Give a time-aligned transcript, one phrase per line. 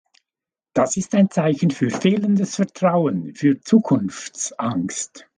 [0.73, 5.27] Das ist ein Zeichen für fehlendes Vertrauen, für Zukunftsangst.